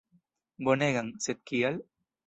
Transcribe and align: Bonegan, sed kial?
Bonegan, 0.69 1.13
sed 1.27 1.47
kial? 1.51 1.83